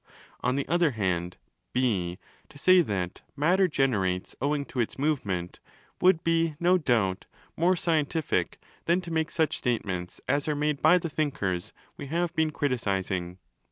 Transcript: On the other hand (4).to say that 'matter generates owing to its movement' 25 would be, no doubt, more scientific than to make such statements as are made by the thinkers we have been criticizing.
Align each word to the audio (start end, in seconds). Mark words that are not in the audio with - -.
On 0.41 0.55
the 0.55 0.67
other 0.67 0.89
hand 0.97 1.37
(4).to 1.75 2.57
say 2.57 2.81
that 2.81 3.21
'matter 3.35 3.67
generates 3.67 4.35
owing 4.41 4.65
to 4.65 4.79
its 4.79 4.97
movement' 4.97 5.59
25 5.99 5.99
would 6.01 6.23
be, 6.23 6.55
no 6.59 6.79
doubt, 6.79 7.25
more 7.55 7.75
scientific 7.75 8.57
than 8.85 8.99
to 9.01 9.11
make 9.13 9.29
such 9.29 9.59
statements 9.59 10.19
as 10.27 10.47
are 10.47 10.55
made 10.55 10.81
by 10.81 10.97
the 10.97 11.07
thinkers 11.07 11.71
we 11.97 12.07
have 12.07 12.35
been 12.35 12.49
criticizing. 12.49 13.37